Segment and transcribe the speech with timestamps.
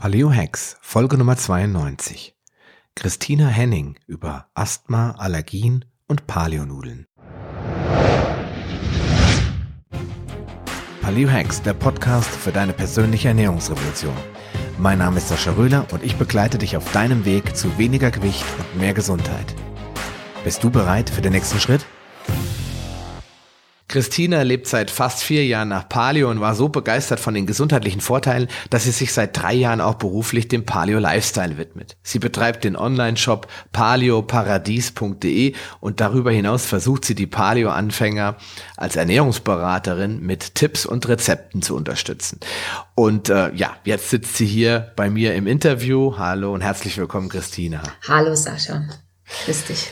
[0.00, 2.36] Paleo Hacks, Folge Nummer 92.
[2.94, 7.08] Christina Henning über Asthma, Allergien und Paleonudeln.
[11.02, 14.14] Paleo Hacks, der Podcast für deine persönliche Ernährungsrevolution.
[14.78, 18.44] Mein Name ist Sascha Röhler und ich begleite dich auf deinem Weg zu weniger Gewicht
[18.56, 19.52] und mehr Gesundheit.
[20.44, 21.84] Bist du bereit für den nächsten Schritt?
[23.88, 28.02] Christina lebt seit fast vier Jahren nach Paleo und war so begeistert von den gesundheitlichen
[28.02, 31.96] Vorteilen, dass sie sich seit drei Jahren auch beruflich dem Paleo Lifestyle widmet.
[32.02, 38.36] Sie betreibt den Online-Shop paleoparadies.de und darüber hinaus versucht sie die Paleo-Anfänger
[38.76, 42.40] als Ernährungsberaterin mit Tipps und Rezepten zu unterstützen.
[42.94, 46.18] Und äh, ja, jetzt sitzt sie hier bei mir im Interview.
[46.18, 47.82] Hallo und herzlich willkommen, Christina.
[48.06, 48.84] Hallo Sascha,
[49.46, 49.90] grüß dich.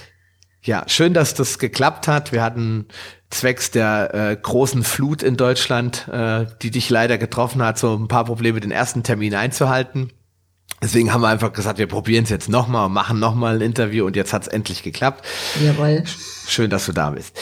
[0.66, 2.32] Ja, schön, dass das geklappt hat.
[2.32, 2.88] Wir hatten
[3.30, 8.08] zwecks der äh, großen Flut in Deutschland, äh, die dich leider getroffen hat, so ein
[8.08, 10.10] paar Probleme, den ersten Termin einzuhalten.
[10.82, 14.04] Deswegen haben wir einfach gesagt, wir probieren es jetzt nochmal und machen nochmal ein Interview
[14.04, 15.24] und jetzt hat es endlich geklappt.
[15.64, 16.04] Jawohl.
[16.46, 17.38] Schön, dass du da bist.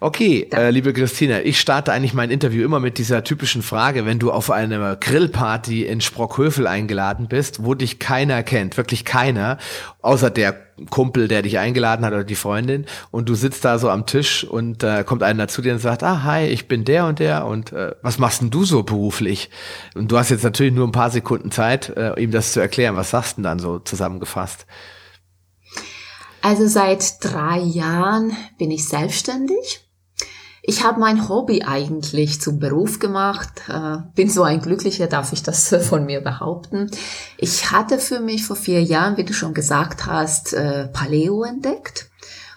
[0.00, 4.18] Okay, äh, liebe Christina, ich starte eigentlich mein Interview immer mit dieser typischen Frage, wenn
[4.18, 9.58] du auf eine Grillparty in Sprockhövel eingeladen bist, wo dich keiner kennt, wirklich keiner,
[10.00, 13.90] außer der Kumpel, der dich eingeladen hat oder die Freundin und du sitzt da so
[13.90, 17.06] am Tisch und äh, kommt einer zu dir und sagt, ah, hi, ich bin der
[17.06, 19.50] und der und äh, was machst denn du so beruflich?
[19.94, 22.96] Und du hast jetzt natürlich nur ein paar Sekunden Zeit, äh, ihm das zu erklären.
[22.96, 24.66] Was sagst du denn dann so zusammengefasst?
[26.42, 29.80] Also seit drei Jahren bin ich selbstständig
[30.64, 35.42] ich habe mein Hobby eigentlich zum Beruf gemacht, äh, bin so ein Glücklicher, darf ich
[35.42, 36.88] das von mir behaupten.
[37.36, 42.10] Ich hatte für mich vor vier Jahren, wie du schon gesagt hast, äh, Paleo entdeckt.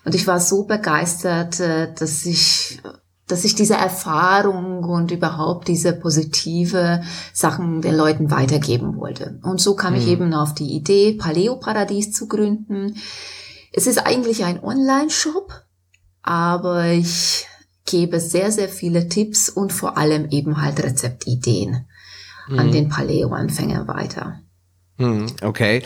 [0.05, 2.79] Und ich war so begeistert, äh, dass ich
[3.27, 7.01] dass ich diese Erfahrung und überhaupt diese positive
[7.33, 9.39] Sachen den Leuten weitergeben wollte.
[9.41, 9.99] Und so kam mhm.
[9.99, 12.95] ich eben auf die Idee, Paleo Paradies zu gründen.
[13.73, 15.51] Es ist eigentlich ein Online-Shop,
[16.21, 17.47] aber ich
[17.85, 21.85] gebe sehr, sehr viele Tipps und vor allem eben halt Rezeptideen
[22.47, 22.59] mhm.
[22.59, 24.39] an den Paleo-Anfänger weiter.
[24.97, 25.83] Mhm, okay.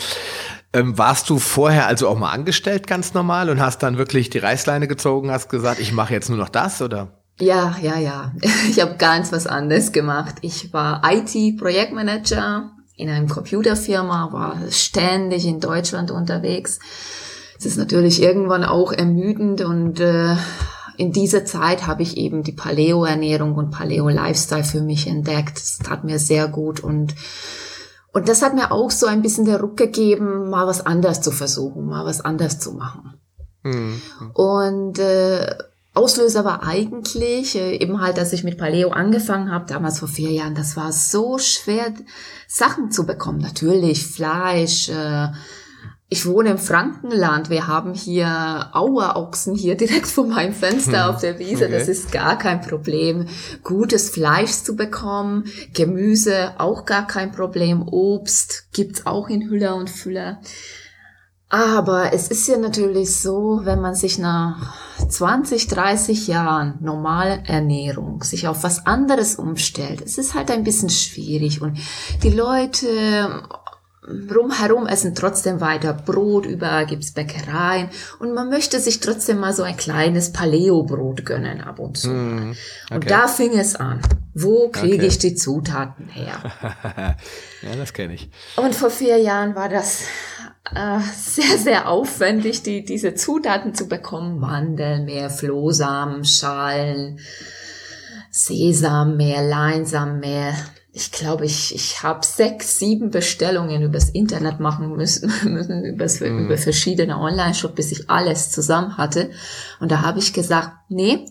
[0.72, 4.38] Ähm, warst du vorher also auch mal angestellt ganz normal und hast dann wirklich die
[4.38, 7.20] Reißleine gezogen, hast gesagt, ich mache jetzt nur noch das oder?
[7.40, 8.32] Ja, ja, ja.
[8.70, 10.36] Ich habe ganz was anderes gemacht.
[10.42, 16.78] Ich war IT-Projektmanager in einem Computerfirma, war ständig in Deutschland unterwegs.
[17.58, 20.36] Es ist natürlich irgendwann auch ermüdend und äh,
[21.00, 25.56] in dieser Zeit habe ich eben die Paleo-Ernährung und Paleo-Lifestyle für mich entdeckt.
[25.56, 27.14] Das tat mir sehr gut und
[28.12, 31.30] und das hat mir auch so ein bisschen der Ruck gegeben, mal was anderes zu
[31.30, 33.14] versuchen, mal was anderes zu machen.
[33.62, 34.02] Mhm.
[34.34, 35.54] Und äh,
[35.94, 40.30] Auslöser war eigentlich äh, eben halt, dass ich mit Paleo angefangen habe, damals vor vier
[40.32, 40.56] Jahren.
[40.56, 41.94] Das war so schwer,
[42.48, 43.38] Sachen zu bekommen.
[43.38, 45.28] Natürlich Fleisch, äh,
[46.12, 47.50] ich wohne im Frankenland.
[47.50, 51.14] Wir haben hier Auerochsen hier direkt vor meinem Fenster hm.
[51.14, 51.66] auf der Wiese.
[51.66, 51.78] Okay.
[51.78, 53.26] Das ist gar kein Problem.
[53.62, 57.86] Gutes Fleisch zu bekommen, Gemüse auch gar kein Problem.
[57.86, 60.40] Obst gibt's auch in Hüller und Füller.
[61.52, 64.76] Aber es ist ja natürlich so, wenn man sich nach
[65.08, 70.90] 20, 30 Jahren normale Ernährung sich auf was anderes umstellt, es ist halt ein bisschen
[70.90, 71.76] schwierig und
[72.22, 73.42] die Leute
[74.34, 77.88] rumherum essen trotzdem weiter Brot, überall gibt's Bäckereien
[78.18, 82.10] und man möchte sich trotzdem mal so ein kleines Paleo-Brot gönnen ab und zu.
[82.10, 82.50] Mm,
[82.86, 82.94] okay.
[82.94, 84.00] Und da fing es an.
[84.34, 85.06] Wo kriege okay.
[85.06, 86.42] ich die Zutaten her?
[87.62, 88.30] ja, das kenne ich.
[88.56, 90.04] Und vor vier Jahren war das
[90.74, 94.38] äh, sehr, sehr aufwendig, die, diese Zutaten zu bekommen.
[94.38, 97.18] Mandelmeer, Flohsamen, Schalen,
[98.30, 100.54] Sesammeer, Leinsammeer,
[100.92, 106.46] ich glaube, ich, ich habe sechs, sieben Bestellungen übers Internet machen müssen, müssen übers, mhm.
[106.46, 109.30] über verschiedene Online-Shop, bis ich alles zusammen hatte.
[109.78, 111.26] Und da habe ich gesagt, nee,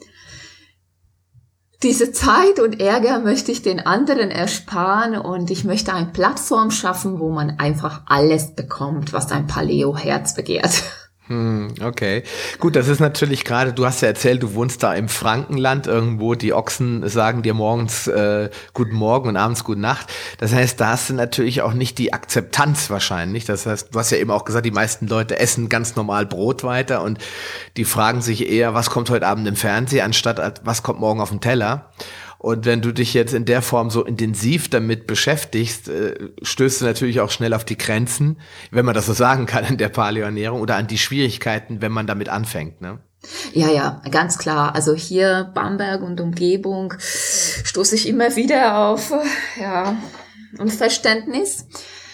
[1.82, 7.20] diese Zeit und Ärger möchte ich den anderen ersparen und ich möchte eine Plattform schaffen,
[7.20, 10.84] wo man einfach alles bekommt, was ein Paleo-Herz begehrt.
[11.30, 12.24] Hm, okay.
[12.60, 16.34] Gut, das ist natürlich gerade, du hast ja erzählt, du wohnst da im Frankenland irgendwo,
[16.34, 20.08] die Ochsen sagen dir morgens äh, guten Morgen und abends gute Nacht.
[20.40, 23.46] Das heißt, da hast du natürlich auch nicht die Akzeptanz wahrscheinlich.
[23.46, 26.64] Das heißt, du hast ja eben auch gesagt, die meisten Leute essen ganz normal Brot
[26.64, 27.20] weiter und
[27.78, 31.30] die fragen sich eher, was kommt heute Abend im Fernsehen, anstatt was kommt morgen auf
[31.30, 31.92] den Teller.
[32.40, 36.86] Und wenn du dich jetzt in der Form so intensiv damit beschäftigst, äh, stößt du
[36.86, 38.40] natürlich auch schnell auf die Grenzen,
[38.72, 42.08] wenn man das so sagen kann in der Paleoernährung oder an die Schwierigkeiten, wenn man
[42.08, 42.80] damit anfängt.
[42.80, 43.00] Ne?
[43.52, 44.74] Ja, ja, ganz klar.
[44.74, 49.12] Also hier Bamberg und Umgebung stoße ich immer wieder auf
[49.60, 49.98] ja,
[50.58, 51.68] Unverständnis.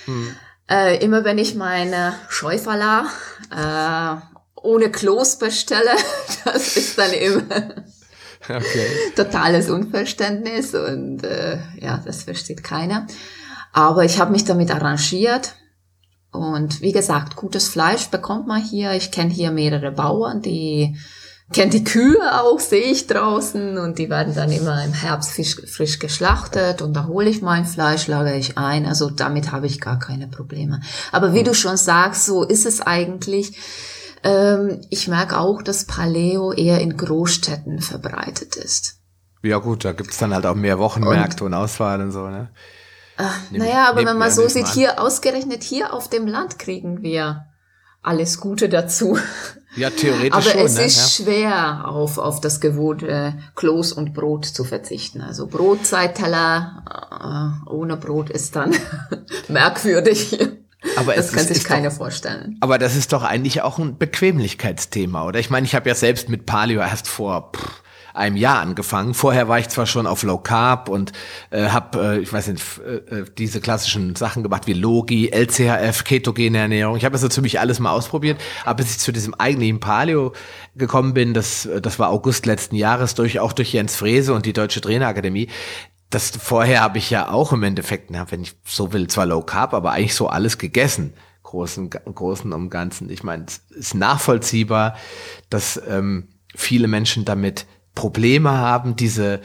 [0.06, 0.36] Hm.
[0.68, 3.06] Äh, immer wenn ich meine Scheufala
[3.52, 5.92] äh, ohne Kloß bestelle,
[6.46, 7.86] das ist dann immer
[8.50, 8.88] okay.
[9.16, 13.08] totales Unverständnis und äh, ja, das versteht keiner.
[13.74, 15.56] Aber ich habe mich damit arrangiert
[16.32, 18.94] und wie gesagt, gutes Fleisch bekommt man hier.
[18.94, 20.96] Ich kenne hier mehrere Bauern, die
[21.54, 25.58] kennen die Kühe auch, sehe ich draußen und die werden dann immer im Herbst frisch,
[25.68, 28.86] frisch geschlachtet und da hole ich mein Fleisch, lagere ich ein.
[28.86, 30.82] Also damit habe ich gar keine Probleme.
[31.12, 33.58] Aber wie du schon sagst, so ist es eigentlich.
[34.26, 38.98] Ähm, ich merke auch, dass Paleo eher in Großstädten verbreitet ist.
[39.44, 42.50] Ja gut, da gibt's dann halt auch mehr Wochenmärkte und, und Auswahl und so, ne?
[43.18, 47.46] Ach, naja, aber wenn man so sieht, hier ausgerechnet hier auf dem Land kriegen wir
[48.02, 49.18] alles Gute dazu.
[49.76, 50.66] Ja, theoretisch Aber schon.
[50.66, 50.86] es ne?
[50.86, 51.26] ist ja.
[51.26, 55.22] schwer, auf, auf das gewohnte Kloß und Brot zu verzichten.
[55.22, 58.76] Also Brotzeitteller äh, ohne Brot ist dann
[59.48, 60.38] merkwürdig.
[60.98, 62.58] Aber das kann sich keiner doch, vorstellen.
[62.62, 65.40] Aber das ist doch eigentlich auch ein Bequemlichkeitsthema, oder?
[65.40, 67.82] Ich meine, ich habe ja selbst mit Paleo erst vor pff,
[68.16, 69.14] einem Jahr angefangen.
[69.14, 71.12] Vorher war ich zwar schon auf Low Carb und
[71.52, 76.04] äh, habe, äh, ich weiß nicht, äh, äh, diese klassischen Sachen gemacht wie Logi, LCHF,
[76.04, 76.98] ketogene Ernährung.
[76.98, 80.34] Ich habe so ziemlich alles mal ausprobiert, aber bis ich zu diesem eigentlichen Paleo
[80.76, 84.54] gekommen bin, das, das war August letzten Jahres, durch auch durch Jens Frese und die
[84.54, 85.50] Deutsche Trainerakademie.
[86.16, 89.42] Das vorher habe ich ja auch im Endeffekt, na, wenn ich so will, zwar Low
[89.42, 91.14] Carb, aber eigentlich so alles gegessen
[91.44, 93.10] großen, großen und ganzen.
[93.10, 94.96] Ich meine, es ist nachvollziehbar,
[95.50, 97.66] dass ähm, viele Menschen damit
[97.96, 99.42] Probleme haben, diese,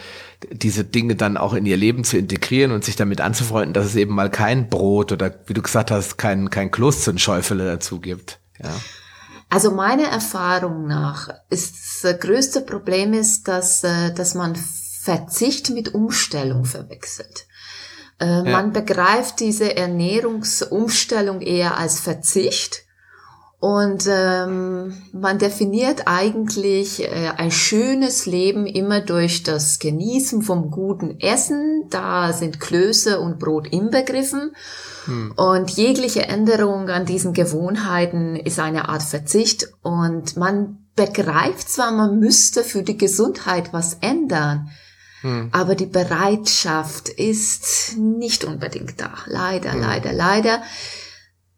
[0.52, 3.96] diese Dinge dann auch in ihr Leben zu integrieren und sich damit anzufreunden, dass es
[3.96, 7.98] eben mal kein Brot oder, wie du gesagt hast, kein, kein Kloß zu Schäufele dazu
[7.98, 8.38] gibt.
[8.62, 8.70] Ja.
[9.48, 14.54] Also meiner Erfahrung nach ist das größte Problem ist, dass, äh, dass man
[15.02, 17.46] Verzicht mit Umstellung verwechselt.
[18.20, 18.42] Äh, ja.
[18.42, 22.84] Man begreift diese Ernährungsumstellung eher als Verzicht
[23.60, 31.20] und ähm, man definiert eigentlich äh, ein schönes Leben immer durch das Genießen vom guten
[31.20, 31.84] Essen.
[31.90, 34.52] Da sind Klöße und Brot inbegriffen.
[35.04, 35.34] Hm.
[35.36, 39.68] Und jegliche Änderung an diesen Gewohnheiten ist eine Art Verzicht.
[39.82, 44.70] Und man begreift zwar, man müsste für die Gesundheit was ändern.
[45.22, 45.50] Hm.
[45.52, 49.12] Aber die Bereitschaft ist nicht unbedingt da.
[49.26, 49.80] Leider, hm.
[49.80, 50.62] leider, leider.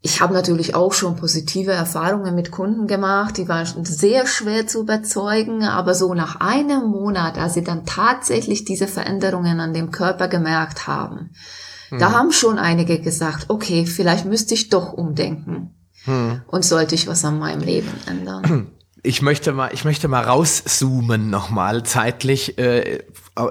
[0.05, 4.81] Ich habe natürlich auch schon positive Erfahrungen mit Kunden gemacht, die waren sehr schwer zu
[4.81, 10.27] überzeugen, aber so nach einem Monat, als sie dann tatsächlich diese Veränderungen an dem Körper
[10.27, 11.31] gemerkt haben,
[11.91, 12.01] hm.
[12.01, 15.71] da haben schon einige gesagt, okay, vielleicht müsste ich doch umdenken
[16.05, 16.43] hm.
[16.49, 18.73] und sollte ich was an meinem Leben ändern.
[19.05, 23.01] Ich möchte mal, ich möchte mal rauszoomen nochmal zeitlich äh,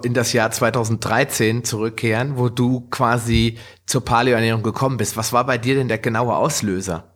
[0.04, 5.18] in das Jahr 2013 zurückkehren, wo du quasi zur Paleoernährung gekommen bist.
[5.18, 7.16] Was war bei dir denn der genaue Auslöser?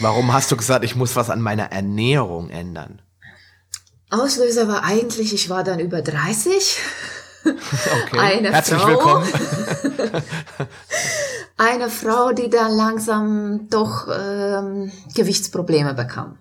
[0.00, 3.00] Warum hast du gesagt, ich muss was an meiner Ernährung ändern?
[4.10, 6.78] Auslöser war eigentlich, ich war dann über 30.
[7.44, 8.18] Okay.
[8.18, 9.28] Eine Herzlich Frau, willkommen.
[11.56, 16.38] eine Frau, die dann langsam doch ähm, Gewichtsprobleme bekam.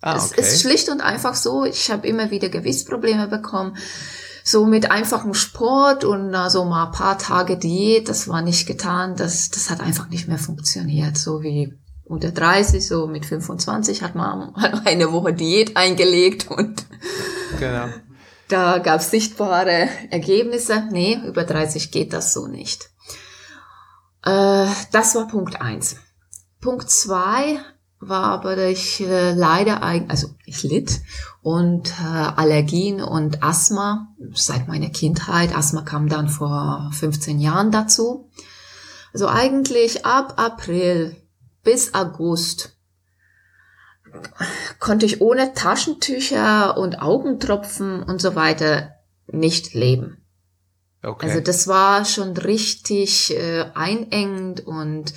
[0.00, 0.34] Ah, okay.
[0.36, 1.64] Es ist schlicht und einfach so.
[1.64, 3.76] Ich habe immer wieder Gewichtsprobleme bekommen.
[4.48, 9.14] So mit einfachem Sport und so mal ein paar Tage Diät, das war nicht getan.
[9.14, 11.18] Das, das hat einfach nicht mehr funktioniert.
[11.18, 11.74] So wie
[12.04, 14.54] unter 30, so mit 25 hat man
[14.86, 16.86] eine Woche Diät eingelegt und
[17.58, 17.88] genau.
[18.48, 20.84] da gab es sichtbare Ergebnisse.
[20.92, 22.88] Nee, über 30 geht das so nicht.
[24.24, 25.96] Äh, das war Punkt eins.
[26.62, 27.60] Punkt zwei
[28.00, 31.02] war aber ich äh, leider, also ich litt
[31.48, 35.56] und äh, Allergien und Asthma seit meiner Kindheit.
[35.56, 38.30] Asthma kam dann vor 15 Jahren dazu.
[39.14, 41.16] Also eigentlich ab April
[41.64, 42.76] bis August
[44.78, 50.22] konnte ich ohne Taschentücher und Augentropfen und so weiter nicht leben.
[51.02, 51.30] Okay.
[51.30, 55.14] Also das war schon richtig äh, einengend und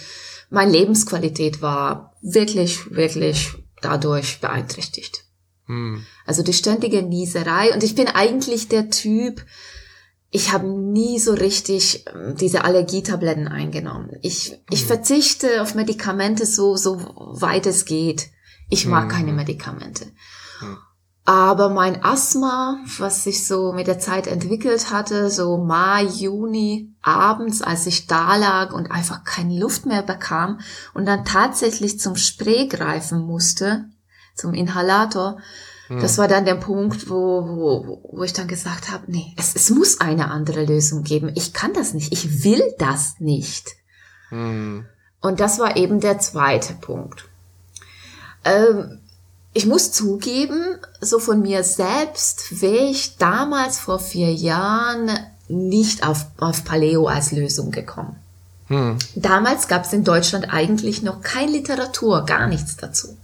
[0.49, 3.49] meine Lebensqualität war wirklich, wirklich
[3.81, 5.25] dadurch beeinträchtigt.
[5.71, 6.05] Hm.
[6.25, 7.73] Also die ständige Nieserei.
[7.73, 9.45] Und ich bin eigentlich der Typ,
[10.29, 14.17] ich habe nie so richtig ähm, diese Allergietabletten eingenommen.
[14.21, 14.87] Ich, ich hm.
[14.87, 18.27] verzichte auf Medikamente so, so weit es geht.
[18.69, 19.09] Ich mag hm.
[19.09, 20.07] keine Medikamente.
[21.23, 27.61] Aber mein Asthma, was sich so mit der Zeit entwickelt hatte, so Mai, Juni, abends,
[27.61, 30.59] als ich da lag und einfach keine Luft mehr bekam
[30.93, 33.85] und dann tatsächlich zum Spray greifen musste,
[34.35, 35.37] zum Inhalator,
[35.87, 35.99] hm.
[35.99, 39.69] das war dann der Punkt, wo, wo, wo ich dann gesagt habe, nee, es, es
[39.69, 41.31] muss eine andere Lösung geben.
[41.35, 42.13] Ich kann das nicht.
[42.13, 43.75] Ich will das nicht.
[44.29, 44.85] Hm.
[45.19, 47.25] Und das war eben der zweite Punkt.
[48.43, 48.99] Ähm,
[49.53, 55.11] ich muss zugeben, so von mir selbst wäre ich damals vor vier Jahren
[55.49, 58.15] nicht auf, auf Paleo als Lösung gekommen.
[58.67, 58.97] Hm.
[59.15, 63.17] Damals gab es in Deutschland eigentlich noch keine Literatur, gar nichts dazu.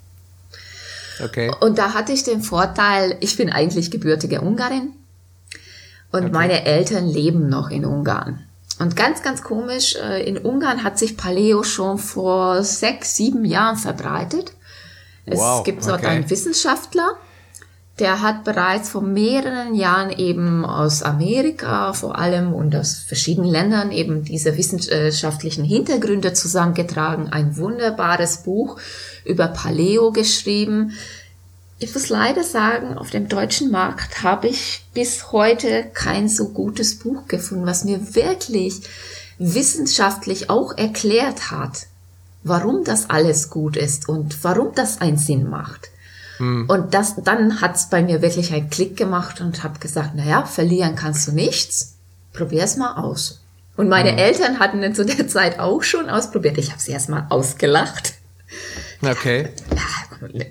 [1.24, 1.52] Okay.
[1.60, 4.94] Und da hatte ich den Vorteil, ich bin eigentlich gebürtige Ungarin
[6.12, 6.32] und okay.
[6.32, 8.44] meine Eltern leben noch in Ungarn.
[8.80, 13.78] Und ganz, ganz komisch, äh, in Ungarn hat sich Paleo schon vor sechs, sieben Jahren
[13.78, 14.54] verbreitet.
[15.26, 16.08] Es wow, gibt dort okay.
[16.08, 17.18] einen Wissenschaftler,
[18.00, 23.92] der hat bereits vor mehreren Jahren eben aus Amerika vor allem und aus verschiedenen Ländern
[23.92, 28.80] eben diese wissenschaftlichen Hintergründe zusammengetragen, ein wunderbares Buch
[29.28, 30.94] über Paleo geschrieben.
[31.80, 36.98] Ich muss leider sagen, auf dem deutschen Markt habe ich bis heute kein so gutes
[36.98, 38.82] Buch gefunden, was mir wirklich
[39.38, 41.86] wissenschaftlich auch erklärt hat,
[42.44, 45.90] warum das alles gut ist und warum das einen Sinn macht.
[46.38, 46.66] Hm.
[46.68, 50.96] Und das, dann hat's bei mir wirklich einen Klick gemacht und habe gesagt, naja, verlieren
[50.96, 51.96] kannst du nichts,
[52.34, 53.42] probier's mal aus.
[53.76, 54.18] Und meine hm.
[54.18, 56.58] Eltern hatten dann zu der Zeit auch schon ausprobiert.
[56.58, 58.16] Ich habe sie erst mal ausgelacht.
[59.02, 59.50] Okay.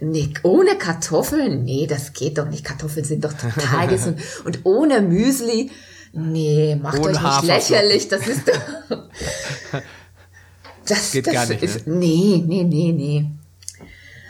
[0.00, 2.65] Nee, ohne Kartoffeln, nee, das geht doch nicht.
[2.65, 4.21] Kartoffeln sind doch total gesund.
[4.45, 5.71] Und ohne Müsli,
[6.12, 8.09] nee, macht ohne euch nicht lächerlich.
[8.09, 9.03] Das ist doch.
[10.88, 11.65] Das, geht das gar nicht.
[11.65, 11.97] Ist, ne?
[11.97, 13.26] Nee, nee, nee, nee.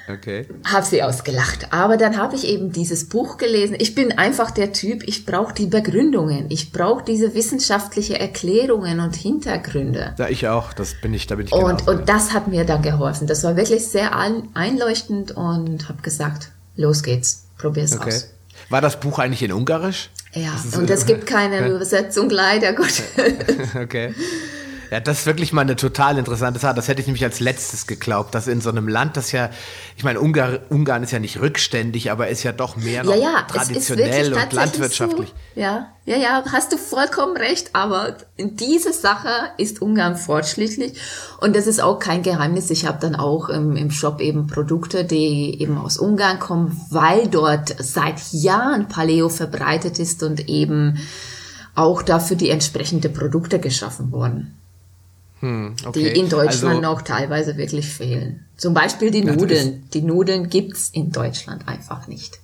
[0.09, 0.47] Okay.
[0.65, 1.73] Habe sie ausgelacht.
[1.73, 3.77] Aber dann habe ich eben dieses Buch gelesen.
[3.79, 6.47] Ich bin einfach der Typ, ich brauche die Begründungen.
[6.49, 10.15] Ich brauche diese wissenschaftliche Erklärungen und Hintergründe.
[10.19, 10.73] Ja, ich auch.
[10.73, 11.91] Das bin ich, da bin ich Und, genauso.
[11.91, 13.27] und das hat mir dann geholfen.
[13.27, 14.17] Das war wirklich sehr
[14.55, 18.09] einleuchtend und habe gesagt, los geht's, probier's okay.
[18.09, 18.31] aus.
[18.69, 20.11] War das Buch eigentlich in Ungarisch?
[20.33, 23.03] Ja, und es gibt keine Übersetzung, leider Gott.
[23.75, 24.15] okay.
[24.91, 26.75] Ja, das ist wirklich mal eine total interessante Sache.
[26.75, 29.51] Das hätte ich nämlich als letztes geglaubt, dass in so einem Land, das ja,
[29.97, 33.21] ich meine, Ungar, Ungarn ist ja nicht rückständig, aber ist ja doch mehr noch ja,
[33.21, 35.29] ja, traditionell und landwirtschaftlich.
[35.29, 35.61] So.
[35.61, 39.29] Ja, ja, ja, hast du vollkommen recht, aber in dieser Sache
[39.59, 41.01] ist Ungarn fortschrittlich
[41.41, 42.71] und das ist auch kein Geheimnis.
[42.71, 47.27] Ich habe dann auch im, im Shop eben Produkte, die eben aus Ungarn kommen, weil
[47.27, 50.99] dort seit Jahren Paleo verbreitet ist und eben
[51.75, 54.57] auch dafür die entsprechende Produkte geschaffen wurden.
[55.41, 56.13] Hm, okay.
[56.15, 58.47] Die in Deutschland also, noch teilweise wirklich fehlen.
[58.57, 59.89] Zum Beispiel die Nudeln.
[59.93, 62.39] Die Nudeln gibt's in Deutschland einfach nicht.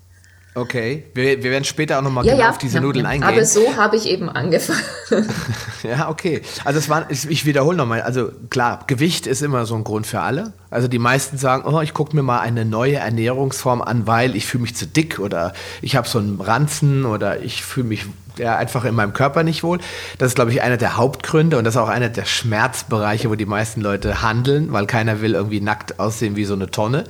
[0.55, 3.27] Okay, wir, wir werden später auch nochmal ja, genau ja, auf diese ja, Nudeln eingehen.
[3.27, 4.83] Aber so habe ich eben angefangen.
[5.83, 6.43] ja, okay.
[6.65, 10.21] Also es war, ich wiederhole nochmal, also klar, Gewicht ist immer so ein Grund für
[10.21, 10.53] alle.
[10.69, 14.45] Also die meisten sagen, oh, ich gucke mir mal eine neue Ernährungsform an, weil ich
[14.45, 18.05] fühle mich zu dick oder ich habe so einen Ranzen oder ich fühle mich
[18.39, 19.79] ja, einfach in meinem Körper nicht wohl.
[20.19, 23.35] Das ist, glaube ich, einer der Hauptgründe und das ist auch einer der Schmerzbereiche, wo
[23.35, 27.05] die meisten Leute handeln, weil keiner will irgendwie nackt aussehen wie so eine Tonne.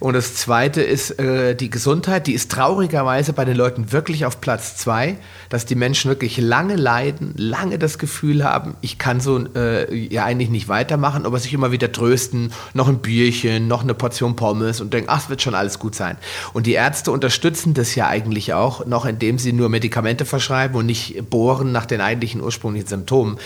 [0.00, 4.40] Und das Zweite ist äh, die Gesundheit, die ist traurigerweise bei den Leuten wirklich auf
[4.40, 5.18] Platz zwei,
[5.48, 10.24] dass die Menschen wirklich lange leiden, lange das Gefühl haben, ich kann so äh, ja
[10.24, 14.80] eigentlich nicht weitermachen, aber sich immer wieder trösten, noch ein Bierchen, noch eine Portion Pommes
[14.80, 16.16] und denken, ach, es wird schon alles gut sein.
[16.52, 20.74] Und die Ärzte unterstützen das ja eigentlich auch, noch indem sie nur Medikamente verschreiben beschreiben
[20.76, 23.38] und nicht bohren nach den eigentlichen ursprünglichen Symptomen.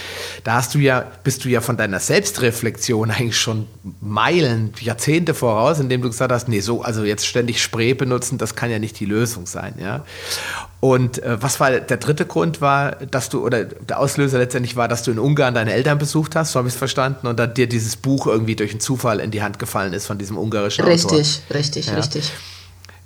[0.44, 3.66] Da hast du ja, bist du ja von deiner Selbstreflexion eigentlich schon
[4.00, 8.54] Meilen, Jahrzehnte voraus, indem du gesagt hast, nee, so, also jetzt ständig Spray benutzen, das
[8.54, 10.04] kann ja nicht die Lösung sein, ja.
[10.80, 14.88] Und äh, was war der dritte Grund war, dass du, oder der Auslöser letztendlich war,
[14.88, 17.52] dass du in Ungarn deine Eltern besucht hast, so habe ich es verstanden, und dann
[17.52, 20.84] dir dieses Buch irgendwie durch einen Zufall in die Hand gefallen ist von diesem ungarischen
[20.84, 21.18] richtig, Autor.
[21.18, 21.94] Richtig, richtig, ja.
[21.94, 22.32] richtig.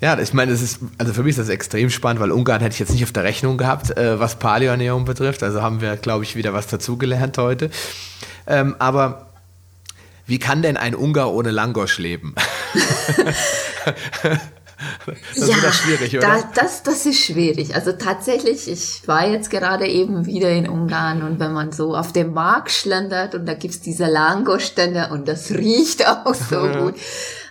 [0.04, 2.74] Ja, ich meine, es ist, also für mich ist das extrem spannend, weil Ungarn hätte
[2.74, 5.42] ich jetzt nicht auf der Rechnung gehabt, äh, was Paleoernährung betrifft.
[5.42, 7.70] Also haben wir, glaube ich, wieder was dazugelernt heute.
[8.46, 9.30] Ähm, aber
[10.26, 12.34] wie kann denn ein Ungar ohne Langosch leben?
[15.34, 16.26] Das ja, ist schwierig, oder?
[16.26, 17.74] Da, das, das ist schwierig.
[17.74, 22.12] Also tatsächlich, ich war jetzt gerade eben wieder in Ungarn und wenn man so auf
[22.12, 26.94] dem Markt schlendert und da gibt's diese Langosch-Stände und das riecht auch so gut.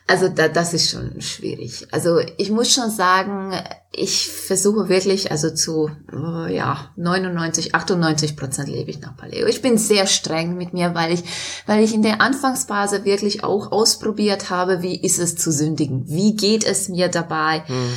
[0.05, 1.88] Also da, das ist schon schwierig.
[1.91, 3.53] Also ich muss schon sagen,
[3.91, 9.48] ich versuche wirklich, also zu äh, ja 99, 98 Prozent lebe ich nach Paleo.
[9.48, 11.24] Ich bin sehr streng mit mir, weil ich,
[11.67, 16.10] weil ich in der Anfangsphase wirklich auch ausprobiert habe, wie ist es zu sündigen?
[16.10, 17.93] Wie geht es mir dabei, hm.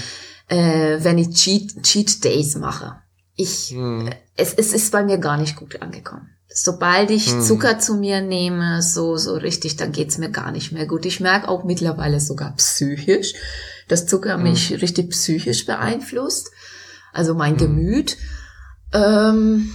[0.49, 3.01] äh, wenn ich Cheat, Cheat Days mache?
[3.35, 4.11] Ich, hm.
[4.37, 6.36] es, es ist bei mir gar nicht gut angekommen.
[6.49, 7.43] Sobald ich hm.
[7.43, 11.05] Zucker zu mir nehme, so, so richtig, dann geht's mir gar nicht mehr gut.
[11.05, 13.35] Ich merke auch mittlerweile sogar psychisch,
[13.89, 14.45] dass Zucker hm.
[14.45, 16.51] mich richtig psychisch beeinflusst.
[17.13, 17.59] Also mein hm.
[17.59, 18.17] Gemüt.
[18.93, 19.71] Ähm,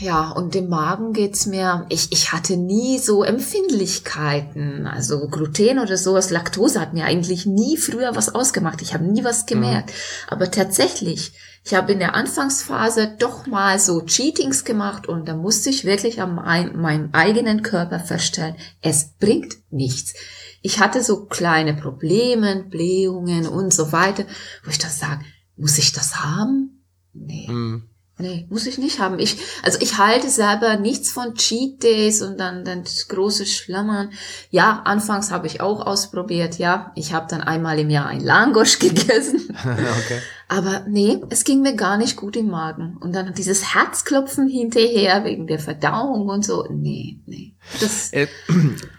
[0.00, 5.98] ja, und im Magen geht's mir, ich, ich hatte nie so Empfindlichkeiten, also Gluten oder
[5.98, 9.90] sowas, Laktose hat mir eigentlich nie früher was ausgemacht, ich habe nie was gemerkt.
[9.90, 9.94] Mhm.
[10.28, 15.70] Aber tatsächlich, ich habe in der Anfangsphase doch mal so Cheatings gemacht und da musste
[15.70, 20.14] ich wirklich an mein, meinem eigenen Körper feststellen, es bringt nichts.
[20.62, 24.24] Ich hatte so kleine Probleme, Blähungen und so weiter,
[24.64, 25.24] wo ich das sage,
[25.56, 26.84] muss ich das haben?
[27.12, 27.46] Nee.
[27.48, 27.88] Mhm.
[28.20, 29.18] Nee, muss ich nicht haben.
[29.18, 34.10] Ich, also ich halte selber nichts von Cheat Days und dann, dann das große Schlammern.
[34.50, 36.92] Ja, anfangs habe ich auch ausprobiert, ja.
[36.94, 39.48] Ich habe dann einmal im Jahr ein Langosch gegessen.
[39.58, 40.20] okay.
[40.48, 42.96] Aber nee, es ging mir gar nicht gut im Magen.
[43.00, 46.66] Und dann dieses Herzklopfen hinterher wegen der Verdauung und so.
[46.68, 47.54] Nee, nee.
[47.78, 48.26] Das, äh,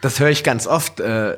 [0.02, 1.38] das höre ich ganz oft, äh,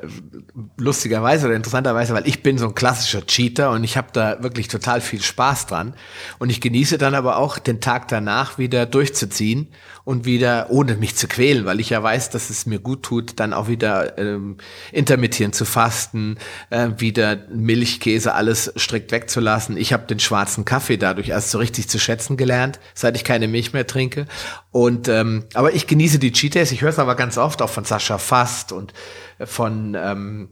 [0.78, 4.68] lustigerweise oder interessanterweise, weil ich bin so ein klassischer Cheater und ich habe da wirklich
[4.68, 5.96] total viel Spaß dran.
[6.38, 9.70] Und ich genieße dann aber auch den Tag danach wieder durchzuziehen
[10.06, 13.40] und wieder, ohne mich zu quälen, weil ich ja weiß, dass es mir gut tut,
[13.40, 14.58] dann auch wieder ähm,
[14.92, 16.38] intermittierend zu fasten,
[16.70, 19.78] äh, wieder Milch, Käse, alles strikt wegzulassen.
[19.78, 23.48] Ich habe den schwarzen Kaffee dadurch erst so richtig zu schätzen gelernt, seit ich keine
[23.48, 24.26] Milch mehr trinke.
[24.72, 26.72] Und ähm, aber ich genieße die Cheat Days.
[26.72, 28.94] Ich höre es aber ganz oft auch von Sascha Fast und
[29.40, 30.50] von ähm,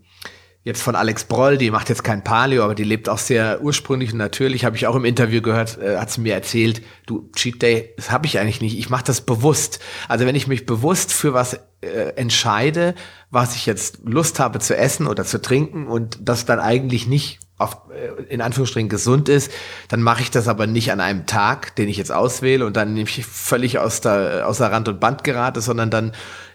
[0.64, 4.12] jetzt von Alex Broll, die macht jetzt kein Paleo, aber die lebt auch sehr ursprünglich
[4.12, 7.62] und natürlich, habe ich auch im Interview gehört, äh, hat sie mir erzählt, du, Cheat
[7.62, 9.80] Day, das habe ich eigentlich nicht, ich mache das bewusst.
[10.08, 12.94] Also wenn ich mich bewusst für was äh, entscheide,
[13.32, 17.40] was ich jetzt Lust habe zu essen oder zu trinken und das dann eigentlich nicht
[17.58, 19.52] auf, äh, in Anführungsstrichen gesund ist,
[19.88, 22.94] dann mache ich das aber nicht an einem Tag, den ich jetzt auswähle und dann
[22.94, 26.12] nämlich völlig aus der, außer Rand und Band gerate, sondern dann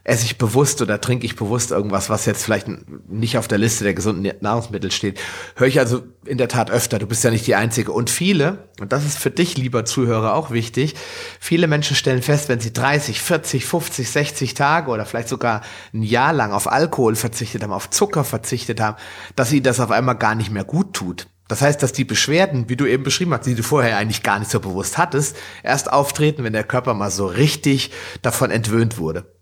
[0.07, 2.69] esse ich bewusst oder trinke ich bewusst irgendwas, was jetzt vielleicht
[3.09, 5.19] nicht auf der Liste der gesunden Nahrungsmittel steht.
[5.57, 7.01] Höre ich also in der Tat öfter.
[7.01, 7.91] Du bist ja nicht die Einzige.
[7.91, 10.95] Und viele, und das ist für dich, lieber Zuhörer, auch wichtig,
[11.41, 16.05] viele Menschen stellen fest, wenn sie 30, 40, 50, 60 Tage oder vielleicht sogar ein
[16.05, 18.97] Jahr lang auf Alkohol verzichtet haben, auf Zucker verzichtet haben,
[19.35, 21.27] dass ihnen das auf einmal gar nicht mehr gut tut.
[21.49, 24.39] Das heißt, dass die Beschwerden, wie du eben beschrieben hast, die du vorher eigentlich gar
[24.39, 27.91] nicht so bewusst hattest, erst auftreten, wenn der Körper mal so richtig
[28.23, 29.36] davon entwöhnt wurde.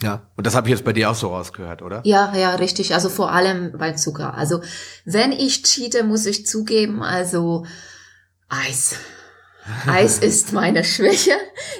[0.00, 2.02] Ja, und das habe ich jetzt bei dir auch so rausgehört, oder?
[2.04, 2.94] Ja, ja, richtig.
[2.94, 4.34] Also vor allem bei Zucker.
[4.34, 4.62] Also
[5.04, 7.66] wenn ich cheate, muss ich zugeben, also
[8.48, 8.94] Eis.
[9.86, 11.32] Eis ist meine Schwäche.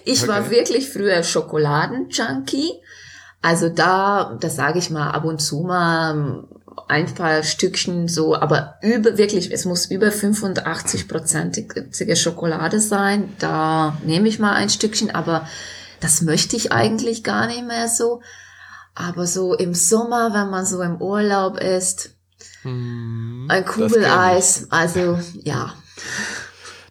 [0.04, 0.28] Ich okay.
[0.28, 2.72] war wirklich früher Schokoladenjunkie.
[3.40, 6.44] Also da, das sage ich mal ab und zu mal
[6.88, 13.32] ein paar Stückchen so, aber über wirklich, es muss über 85-prozentige Schokolade sein.
[13.38, 15.46] Da nehme ich mal ein Stückchen, aber
[16.00, 18.20] das möchte ich eigentlich gar nicht mehr so.
[18.94, 22.16] Aber so im Sommer, wenn man so im Urlaub ist,
[22.62, 25.74] hm, ein Kugeleis, also ja.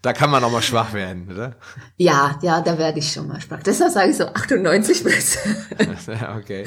[0.01, 1.55] Da kann man auch mal schwach werden, oder?
[1.97, 3.61] Ja, ja, da werde ich schon mal schwach.
[3.63, 5.57] Deshalb sage ich so 98 Prozent.
[6.37, 6.65] okay.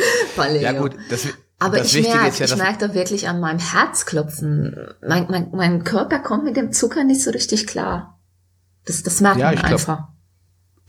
[0.60, 4.94] Ja gut, das, aber das ich merke, ja, ich merke da wirklich an meinem Herzklopfen,
[5.06, 8.18] mein, mein, mein Körper kommt mit dem Zucker nicht so richtig klar.
[8.86, 9.96] Das, das merkt ja, man einfach.
[9.96, 10.08] Glaub,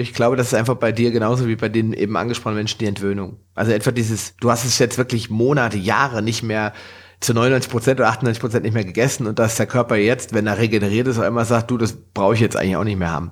[0.01, 2.85] ich glaube, das ist einfach bei dir genauso wie bei den eben angesprochenen Menschen die
[2.85, 3.39] Entwöhnung.
[3.55, 6.73] Also etwa dieses, du hast es jetzt wirklich Monate, Jahre nicht mehr
[7.19, 10.47] zu 99 Prozent oder 98 Prozent nicht mehr gegessen und dass der Körper jetzt, wenn
[10.47, 13.11] er regeneriert ist, auch immer sagt, du, das brauche ich jetzt eigentlich auch nicht mehr
[13.11, 13.31] haben.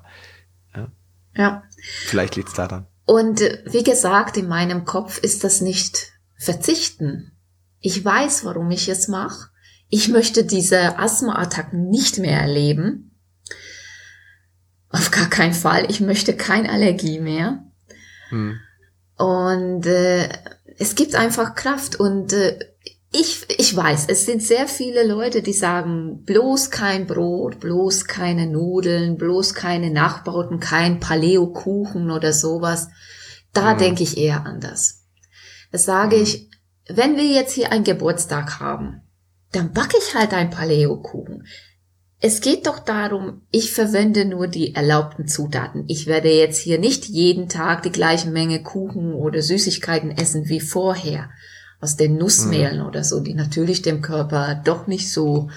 [0.76, 0.88] Ja.
[1.36, 1.64] ja.
[2.06, 2.86] Vielleicht liegt es daran.
[3.06, 7.32] Und äh, wie gesagt, in meinem Kopf ist das nicht verzichten.
[7.80, 9.50] Ich weiß, warum ich es mache.
[9.90, 13.09] Ich möchte diese Asthma-Attacken nicht mehr erleben.
[14.90, 15.86] Auf gar keinen Fall.
[15.90, 17.64] Ich möchte keine Allergie mehr.
[18.30, 18.60] Hm.
[19.18, 20.30] Und äh,
[20.78, 22.58] es gibt einfach Kraft und äh,
[23.12, 28.46] ich, ich weiß, es sind sehr viele Leute, die sagen, bloß kein Brot, bloß keine
[28.48, 32.90] Nudeln, bloß keine Nachbauten, kein Paleo-Kuchen oder sowas.
[33.52, 33.78] Da hm.
[33.80, 35.06] denke ich eher anders.
[35.72, 36.24] Das sage hm.
[36.24, 36.50] ich,
[36.88, 39.02] wenn wir jetzt hier einen Geburtstag haben,
[39.52, 41.46] dann backe ich halt ein Paleo-Kuchen.
[42.22, 45.86] Es geht doch darum, ich verwende nur die erlaubten Zutaten.
[45.88, 50.60] Ich werde jetzt hier nicht jeden Tag die gleiche Menge Kuchen oder Süßigkeiten essen wie
[50.60, 51.30] vorher
[51.80, 52.86] aus den Nussmehlen mhm.
[52.86, 55.50] oder so, die natürlich dem Körper doch nicht so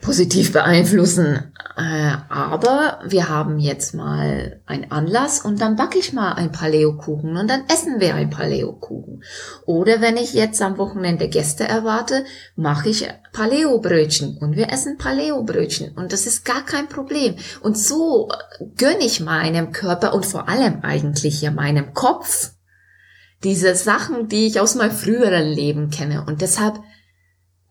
[0.00, 1.52] positiv beeinflussen.
[1.76, 7.36] Äh, aber wir haben jetzt mal einen Anlass und dann backe ich mal ein Paleo-Kuchen
[7.36, 9.22] und dann essen wir ein Paleo-Kuchen.
[9.66, 15.92] Oder wenn ich jetzt am Wochenende Gäste erwarte, mache ich Paleo-Brötchen und wir essen Paleo-Brötchen
[15.96, 17.34] und das ist gar kein Problem.
[17.60, 18.28] Und so
[18.78, 22.52] gönne ich meinem Körper und vor allem eigentlich ja meinem Kopf
[23.44, 26.24] diese Sachen, die ich aus meinem früheren Leben kenne.
[26.26, 26.80] Und deshalb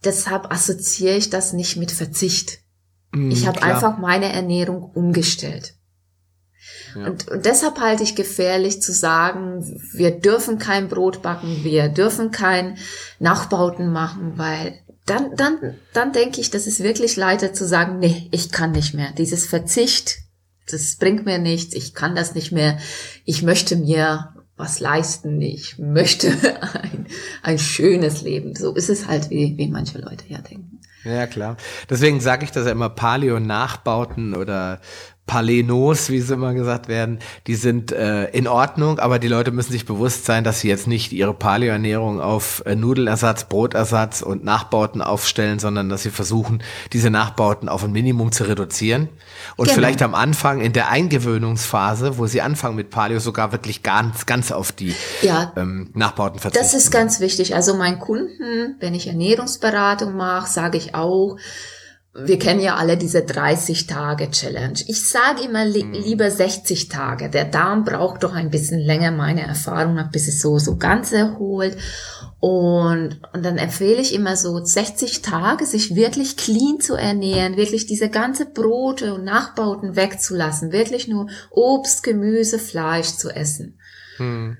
[0.03, 2.59] deshalb assoziiere ich das nicht mit Verzicht.
[3.11, 5.75] Mm, ich habe einfach meine Ernährung umgestellt.
[6.95, 7.07] Ja.
[7.07, 12.31] Und, und deshalb halte ich gefährlich zu sagen, wir dürfen kein Brot backen, wir dürfen
[12.31, 12.77] kein
[13.19, 18.27] Nachbauten machen, weil dann, dann, dann denke ich, das ist wirklich leider zu sagen, nee,
[18.31, 19.11] ich kann nicht mehr.
[19.11, 20.17] Dieses Verzicht,
[20.69, 22.79] das bringt mir nichts, ich kann das nicht mehr.
[23.23, 26.29] Ich möchte mir was leisten, ich möchte
[26.73, 27.07] ein,
[27.43, 28.55] ein schönes Leben.
[28.55, 30.79] So ist es halt, wie, wie manche Leute ja denken.
[31.03, 31.57] Ja, klar.
[31.89, 34.79] Deswegen sage ich das ja immer Paleo-Nachbauten oder
[35.27, 39.71] Palenos, wie sie immer gesagt werden, die sind äh, in Ordnung, aber die Leute müssen
[39.71, 45.01] sich bewusst sein, dass sie jetzt nicht ihre Paleo-Ernährung auf äh, Nudelersatz, Brotersatz und Nachbauten
[45.01, 46.61] aufstellen, sondern dass sie versuchen,
[46.93, 49.09] diese Nachbauten auf ein Minimum zu reduzieren
[49.55, 49.75] und genau.
[49.75, 54.51] vielleicht am Anfang in der Eingewöhnungsphase, wo sie anfangen mit Paleo, sogar wirklich ganz, ganz
[54.51, 56.65] auf die ja, ähm, Nachbauten verzichten.
[56.65, 57.55] Das ist ganz wichtig.
[57.55, 61.37] Also meinen Kunden, wenn ich Ernährungsberatung mache, sage ich auch,
[62.17, 64.79] wir kennen ja alle diese 30-Tage-Challenge.
[64.87, 65.93] Ich sage immer li mhm.
[65.93, 67.29] lieber 60 Tage.
[67.29, 71.11] Der Darm braucht doch ein bisschen länger, meine Erfahrung nach, bis es so, so ganz
[71.11, 71.77] erholt.
[72.47, 77.87] Und, und dann empfehle ich immer so 60 Tage, sich wirklich clean zu ernähren, wirklich
[77.87, 83.79] diese ganze Brote und Nachbauten wegzulassen, wirklich nur Obst, Gemüse, Fleisch zu essen.
[84.19, 84.57] Mhm.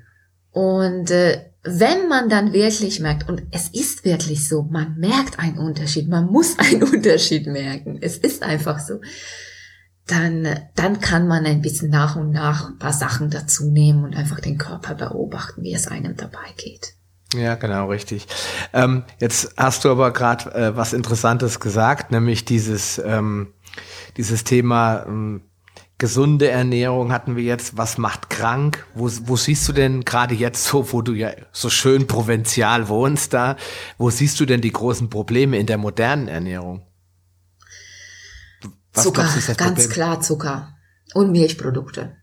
[0.50, 5.60] Und äh, wenn man dann wirklich merkt, und es ist wirklich so, man merkt einen
[5.60, 9.00] Unterschied, man muss einen Unterschied merken, es ist einfach so,
[10.08, 14.16] dann, dann kann man ein bisschen nach und nach ein paar Sachen dazu nehmen und
[14.16, 16.95] einfach den Körper beobachten, wie es einem dabei geht.
[17.38, 18.28] Ja, genau, richtig.
[18.74, 23.54] Ähm, jetzt hast du aber gerade äh, was Interessantes gesagt, nämlich dieses, ähm,
[24.18, 25.42] dieses Thema, ähm,
[25.98, 27.78] gesunde Ernährung hatten wir jetzt.
[27.78, 28.86] Was macht krank?
[28.94, 33.34] Wo, wo siehst du denn gerade jetzt so, wo du ja so schön provinzial wohnst
[33.34, 33.56] da,
[33.98, 36.86] wo siehst du denn die großen Probleme in der modernen Ernährung?
[38.94, 39.90] Was Zucker, ganz Problem?
[39.90, 40.78] klar Zucker
[41.14, 42.16] und Milchprodukte.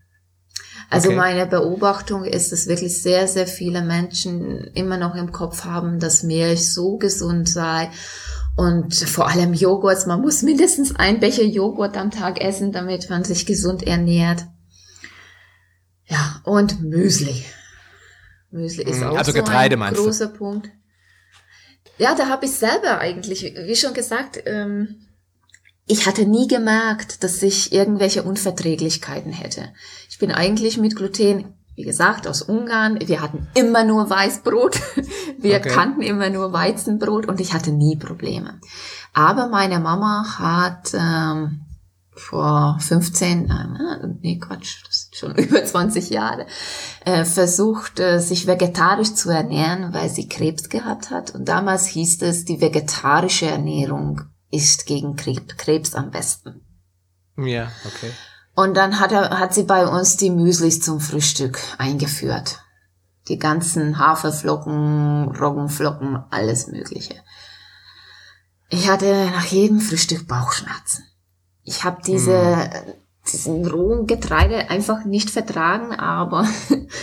[0.93, 1.17] Also okay.
[1.17, 6.21] meine Beobachtung ist, dass wirklich sehr, sehr viele Menschen immer noch im Kopf haben, dass
[6.21, 7.89] Milch so gesund sei
[8.55, 10.05] und vor allem Joghurt.
[10.05, 14.45] Man muss mindestens ein Becher Joghurt am Tag essen, damit man sich gesund ernährt.
[16.05, 17.43] Ja, und Müsli.
[18.51, 20.37] Müsli ist mhm, auch also so Getreide, ein großer du?
[20.37, 20.69] Punkt.
[21.97, 25.07] Ja, da habe ich selber eigentlich, wie schon gesagt, ähm,
[25.85, 29.73] ich hatte nie gemerkt, dass ich irgendwelche Unverträglichkeiten hätte.
[30.09, 32.99] Ich bin eigentlich mit Gluten wie gesagt, aus Ungarn.
[33.03, 34.79] Wir hatten immer nur Weißbrot.
[35.39, 35.69] Wir okay.
[35.69, 38.59] kannten immer nur Weizenbrot und ich hatte nie Probleme.
[39.13, 41.61] Aber meine Mama hat ähm,
[42.15, 46.45] vor 15, äh, nee Quatsch, das ist schon über 20 Jahre,
[47.05, 51.33] äh, versucht, äh, sich vegetarisch zu ernähren, weil sie Krebs gehabt hat.
[51.33, 54.21] Und damals hieß es, die vegetarische Ernährung
[54.53, 56.61] ist gegen Krebs am besten.
[57.37, 58.11] Ja, okay.
[58.55, 62.59] Und dann hat, er, hat sie bei uns die Müslis zum Frühstück eingeführt.
[63.27, 67.15] Die ganzen Haferflocken, Roggenflocken, alles Mögliche.
[68.69, 71.05] Ich hatte nach jedem Frühstück Bauchschmerzen.
[71.63, 72.93] Ich habe diese, hm.
[73.31, 76.47] diesen rohen Getreide einfach nicht vertragen, aber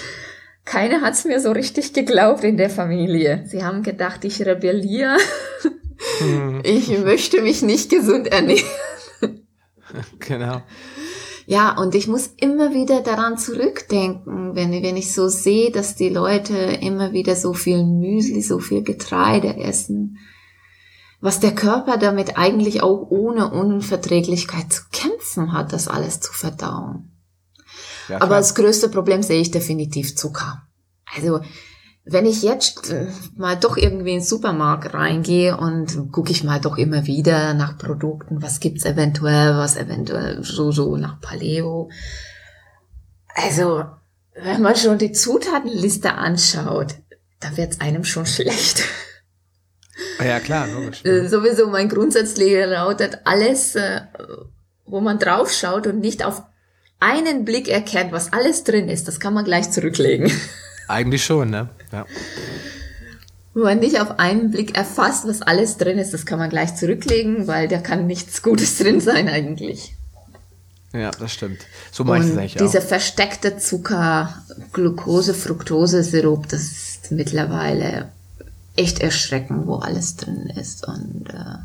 [0.65, 3.45] keiner hat's mir so richtig geglaubt in der Familie.
[3.47, 5.17] Sie haben gedacht, ich rebelliere.
[6.19, 6.61] Hm.
[6.65, 8.65] Ich möchte mich nicht gesund ernähren.
[10.21, 10.63] Genau.
[11.47, 16.09] Ja, und ich muss immer wieder daran zurückdenken, wenn, wenn ich so sehe, dass die
[16.09, 20.19] Leute immer wieder so viel Müsli, so viel Getreide essen,
[21.21, 27.11] was der Körper damit eigentlich auch ohne Unverträglichkeit zu kämpfen hat, das alles zu verdauen.
[28.09, 30.63] Ja, Aber das größte Problem sehe ich definitiv Zucker.
[31.17, 31.41] Also
[32.13, 36.61] wenn ich jetzt äh, mal doch irgendwie in den Supermarkt reingehe und gucke ich mal
[36.61, 41.91] doch immer wieder nach Produkten, was gibt's eventuell, was eventuell so, so nach Paleo.
[43.35, 43.85] Also,
[44.35, 46.97] wenn man schon die Zutatenliste anschaut,
[47.39, 48.83] da wird's einem schon schlecht.
[50.19, 51.05] Ah ja, klar, logisch.
[51.05, 54.01] Äh, sowieso mein Grundsatzlehre lautet, alles, äh,
[54.85, 56.43] wo man draufschaut und nicht auf
[56.99, 60.31] einen Blick erkennt, was alles drin ist, das kann man gleich zurücklegen.
[60.89, 61.71] Eigentlich schon, ne?
[61.93, 62.07] Ja.
[63.55, 66.77] Wenn man nicht auf einen Blick erfasst, was alles drin ist, das kann man gleich
[66.77, 69.95] zurücklegen, weil da kann nichts Gutes drin sein eigentlich.
[70.93, 71.67] Ja, das stimmt.
[71.93, 72.65] So mache ich es eigentlich auch.
[72.65, 78.11] Dieser versteckte Zucker, Glucose, Fructose, Sirup, das ist mittlerweile
[78.77, 80.87] echt erschreckend, wo alles drin ist.
[80.87, 81.59] Und äh,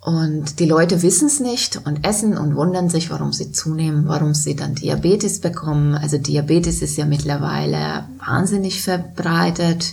[0.00, 4.32] und die Leute wissen es nicht und essen und wundern sich, warum sie zunehmen, warum
[4.32, 5.94] sie dann Diabetes bekommen.
[5.94, 9.92] Also Diabetes ist ja mittlerweile wahnsinnig verbreitet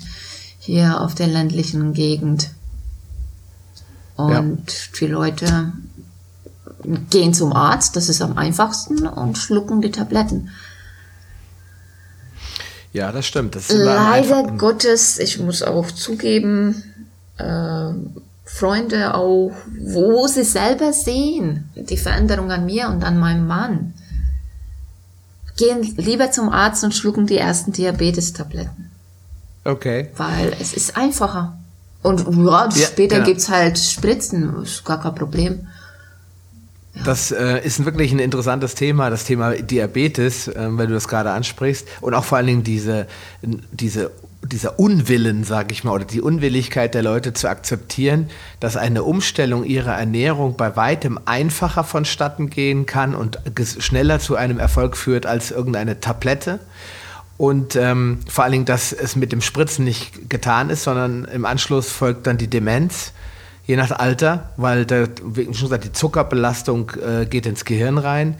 [0.59, 2.49] hier auf der ländlichen Gegend.
[4.15, 4.99] Und ja.
[4.99, 5.73] die Leute
[7.09, 10.49] gehen zum Arzt, das ist am einfachsten, und schlucken die Tabletten.
[12.93, 13.55] Ja, das stimmt.
[13.55, 16.83] Das Leider Gottes, ich muss auch zugeben,
[17.37, 17.91] äh,
[18.47, 23.93] Freunde auch, wo sie selber sehen, die Veränderung an mir und an meinem Mann,
[25.57, 28.89] gehen lieber zum Arzt und schlucken die ersten Diabetes-Tabletten.
[29.65, 30.11] Okay.
[30.15, 31.57] Weil es ist einfacher.
[32.01, 33.37] Und ja, später genau.
[33.37, 35.67] es halt Spritzen, ist gar kein Problem.
[36.93, 37.03] Ja.
[37.03, 41.31] Das äh, ist wirklich ein interessantes Thema, das Thema Diabetes, äh, wenn du das gerade
[41.31, 41.85] ansprichst.
[41.99, 43.07] Und auch vor allen Dingen diese,
[43.41, 44.11] diese
[44.43, 49.63] dieser Unwillen, sage ich mal, oder die Unwilligkeit der Leute zu akzeptieren, dass eine Umstellung
[49.63, 53.39] ihrer Ernährung bei weitem einfacher vonstatten gehen kann und
[53.79, 56.59] schneller zu einem Erfolg führt als irgendeine Tablette.
[57.37, 61.45] Und ähm, vor allen Dingen, dass es mit dem Spritzen nicht getan ist, sondern im
[61.45, 63.13] Anschluss folgt dann die Demenz,
[63.67, 68.35] je nach Alter, weil der, wie schon gesagt, die Zuckerbelastung äh, geht ins Gehirn rein.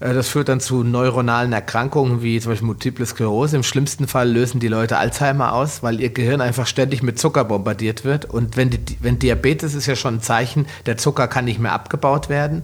[0.00, 3.56] Äh, das führt dann zu neuronalen Erkrankungen wie zum Beispiel Multiple Sklerose.
[3.56, 7.44] Im schlimmsten Fall lösen die Leute Alzheimer aus, weil ihr Gehirn einfach ständig mit Zucker
[7.44, 8.24] bombardiert wird.
[8.26, 11.72] Und wenn, die, wenn Diabetes ist ja schon ein Zeichen, der Zucker kann nicht mehr
[11.72, 12.62] abgebaut werden.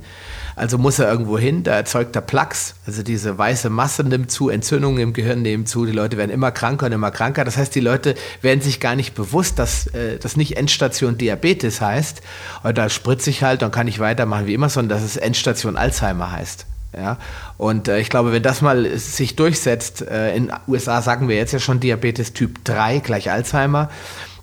[0.57, 4.51] Also muss er irgendwo hin, da erzeugt er Plaques, also diese weiße Masse nimmt zu,
[4.51, 7.45] Entzündungen im Gehirn nehmen zu, die Leute werden immer kranker und immer kranker.
[7.45, 11.81] Das heißt, die Leute werden sich gar nicht bewusst, dass äh, das nicht Endstation Diabetes
[11.81, 12.23] heißt,
[12.63, 15.77] oder da spritze ich halt, dann kann ich weitermachen wie immer, sondern dass es Endstation
[15.77, 16.67] Alzheimer heißt.
[16.97, 17.19] Ja?
[17.59, 21.53] Und äh, ich glaube, wenn das mal sich durchsetzt, äh, in USA sagen wir jetzt
[21.53, 23.91] ja schon Diabetes Typ 3 gleich Alzheimer,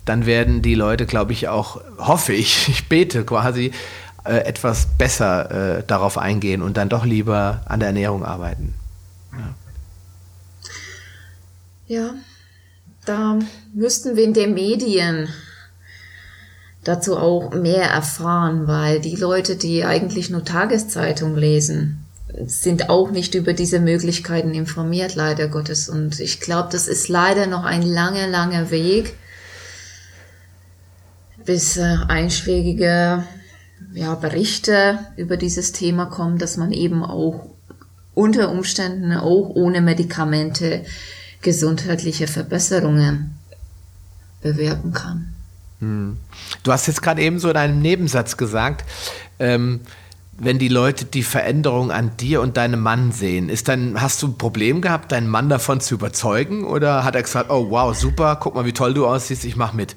[0.05, 3.71] dann werden die Leute, glaube ich, auch, hoffe ich, ich bete quasi,
[4.23, 8.75] äh, etwas besser äh, darauf eingehen und dann doch lieber an der Ernährung arbeiten.
[11.87, 11.97] Ja.
[11.97, 12.13] ja,
[13.05, 13.39] da
[13.73, 15.29] müssten wir in den Medien
[16.83, 22.00] dazu auch mehr erfahren, weil die Leute, die eigentlich nur Tageszeitung lesen,
[22.45, 25.89] sind auch nicht über diese Möglichkeiten informiert, leider Gottes.
[25.89, 29.13] Und ich glaube, das ist leider noch ein langer, langer Weg,
[31.45, 33.23] bis äh, einschlägige
[33.93, 37.49] ja, Berichte über dieses Thema kommen, dass man eben auch
[38.13, 40.85] unter Umständen auch ohne Medikamente
[41.41, 43.35] gesundheitliche Verbesserungen
[44.41, 45.33] bewirken kann.
[45.79, 46.17] Hm.
[46.63, 48.85] Du hast jetzt gerade eben so in einem Nebensatz gesagt,
[49.39, 49.81] ähm,
[50.43, 54.27] wenn die Leute die Veränderung an dir und deinem Mann sehen, ist dann, hast du
[54.27, 56.63] ein Problem gehabt, deinen Mann davon zu überzeugen?
[56.63, 59.73] Oder hat er gesagt, oh wow, super, guck mal, wie toll du aussiehst, ich mach
[59.73, 59.95] mit?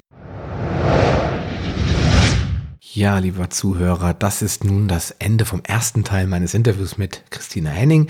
[2.79, 7.71] Ja, lieber Zuhörer, das ist nun das Ende vom ersten Teil meines Interviews mit Christina
[7.71, 8.07] Henning.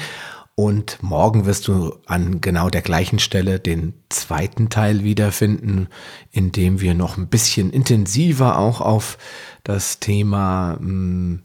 [0.55, 5.87] Und morgen wirst du an genau der gleichen Stelle den zweiten Teil wiederfinden,
[6.31, 9.17] in dem wir noch ein bisschen intensiver auch auf
[9.63, 11.43] das Thema mh, hm,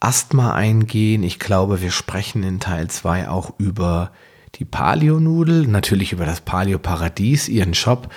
[0.00, 1.22] Asthma eingehen.
[1.22, 4.10] Ich glaube, wir sprechen in Teil 2 auch über
[4.56, 8.08] die Paleo-Nudel, natürlich über das Paleo-Paradies, ihren Shop,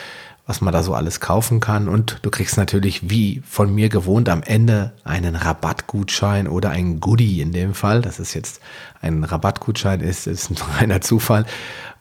[0.45, 1.88] was man da so alles kaufen kann.
[1.88, 7.41] Und du kriegst natürlich, wie von mir gewohnt, am Ende einen Rabattgutschein oder ein Goodie
[7.41, 8.01] in dem Fall.
[8.01, 8.62] Das ist jetzt
[9.01, 11.45] ein Rabattgutschein, ist, ist ein reiner Zufall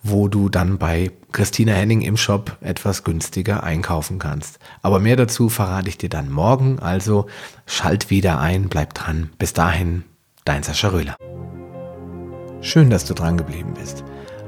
[0.03, 4.59] wo du dann bei Christina Henning im Shop etwas günstiger einkaufen kannst.
[4.83, 7.27] Aber mehr dazu verrate ich dir dann morgen, also
[7.67, 9.31] schalt wieder ein, bleib dran.
[9.39, 10.05] Bis dahin,
[10.45, 11.17] dein Sascha Röhler.
[12.61, 14.05] Schön, dass du dran geblieben bist.